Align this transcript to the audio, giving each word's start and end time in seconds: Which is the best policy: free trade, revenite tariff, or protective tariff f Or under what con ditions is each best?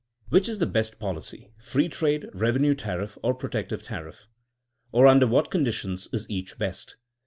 Which 0.29 0.49
is 0.49 0.57
the 0.57 0.65
best 0.65 0.97
policy: 0.97 1.51
free 1.59 1.87
trade, 1.87 2.27
revenite 2.33 2.79
tariff, 2.79 3.19
or 3.21 3.35
protective 3.35 3.83
tariff 3.83 4.21
f 4.21 4.27
Or 4.91 5.05
under 5.05 5.27
what 5.27 5.51
con 5.51 5.63
ditions 5.63 6.11
is 6.11 6.27
each 6.27 6.57
best? 6.57 6.95